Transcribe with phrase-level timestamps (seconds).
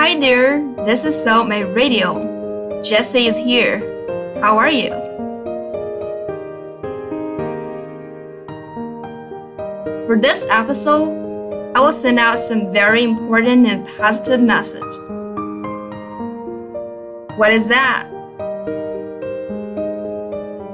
[0.00, 2.80] Hi there, this is Soulmate Radio.
[2.82, 3.80] Jesse is here.
[4.40, 4.88] How are you?
[10.06, 11.10] For this episode,
[11.76, 14.80] I will send out some very important and positive message.
[17.36, 18.08] What is that?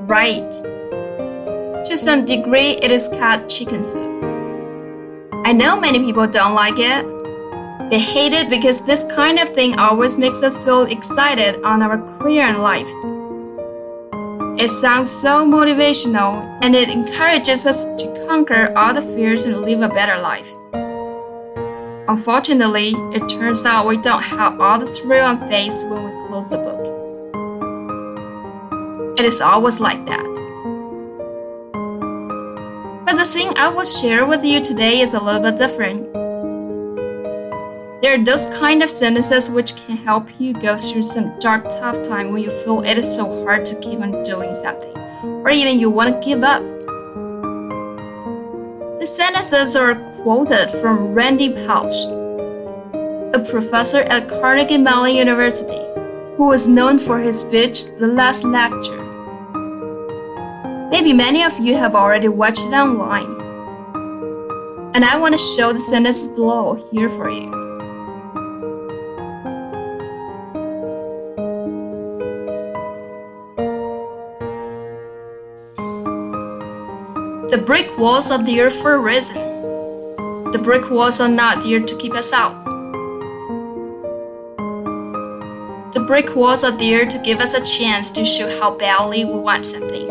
[0.00, 0.50] Right.
[1.84, 4.24] To some degree, it is called chicken soup.
[5.46, 7.11] I know many people don't like it.
[7.92, 11.98] They hate it because this kind of thing always makes us feel excited on our
[12.16, 12.88] career and life.
[14.58, 19.82] It sounds so motivational and it encourages us to conquer all the fears and live
[19.82, 20.56] a better life.
[22.08, 26.48] Unfortunately, it turns out we don't have all the thrill and faith when we close
[26.48, 26.80] the book.
[29.18, 30.24] It is always like that.
[33.04, 36.21] But the thing I will share with you today is a little bit different.
[38.02, 42.02] There are those kind of sentences which can help you go through some dark, tough
[42.02, 45.78] time when you feel it is so hard to keep on doing something, or even
[45.78, 46.64] you want to give up.
[48.98, 51.94] The sentences are quoted from Randy Pausch,
[53.34, 55.86] a professor at Carnegie Mellon University,
[56.36, 58.98] who was known for his speech The Last Lecture.
[60.90, 63.40] Maybe many of you have already watched it online.
[64.92, 67.71] And I want to show the sentences below here for you.
[77.52, 79.34] The brick walls are there for a reason.
[80.52, 82.54] The brick walls are not there to keep us out.
[85.92, 89.34] The brick walls are there to give us a chance to show how badly we
[89.34, 90.06] want something.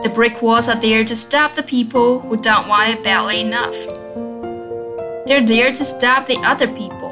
[0.00, 3.76] The brick walls are there to stop the people who don't want it badly enough.
[5.26, 7.07] They're there to stop the other people.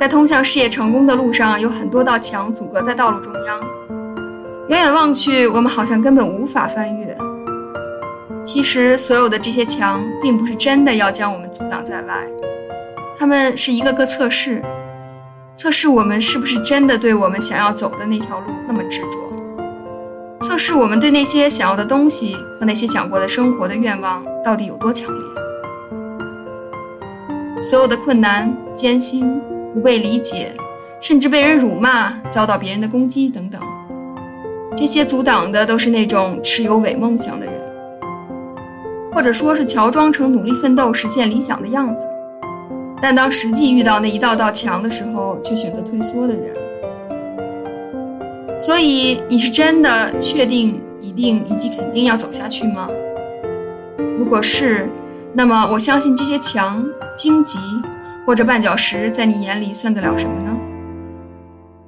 [0.00, 3.60] 在通向事业成功的路上，有很多道墙阻隔在道路中央。
[4.68, 7.14] 远远望去，我们好像根本无法翻越。
[8.42, 12.26] 其实，所有的这些墙并不是真的要将我们阻挡在外，
[13.18, 14.64] 它们是一个个测试，
[15.54, 19.18] 测试我们是不是真的对我们想要走的那条路那么执着，
[20.40, 25.22] 测试我们对那些想要的东西和那些想过的生活的愿望到底有多强烈。
[27.60, 29.38] 所有的困难、艰辛。
[29.72, 30.52] 不被理解，
[31.00, 33.60] 甚至被人辱骂，遭到别人的攻击等等，
[34.76, 37.54] 这些阻挡的都是那种持有伪梦想的人，
[39.12, 42.06] 或者说是乔装成努力奋斗实现理想的样子，
[43.00, 46.54] 但当实际遇到那一道道墙的时候，却选择退缩的人。
[48.58, 52.88] 所以，你是真的确定、一定以及肯定要走下去吗？
[54.18, 54.86] 如果是，
[55.32, 56.84] 那么我相信这些墙
[57.16, 57.58] 荆棘。
[58.30, 60.56] 或者绊脚石，在你眼里算得了什么呢？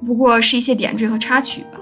[0.05, 1.79] 不过是一些点缀和插曲吧。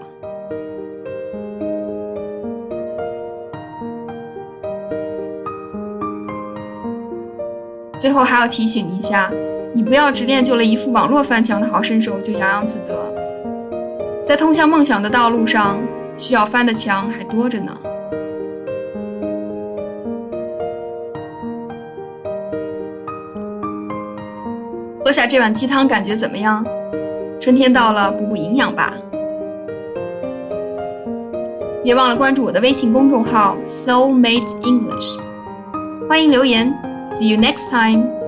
[7.97, 9.31] 最后还要提醒一下，
[9.73, 12.93] 你不要只练就了一副网络翻墙的好身手就洋洋自得，
[14.23, 15.79] 在通向梦想的道路上，
[16.15, 17.75] 需要翻的墙还多着呢。
[25.11, 26.65] 喝下这碗鸡汤，感觉怎么样？
[27.37, 28.93] 春天到了，补补营养吧。
[31.83, 35.19] 别忘了关注我的微信公众号 Soulmate English，
[36.07, 36.73] 欢迎留言。
[37.09, 38.20] See you next time.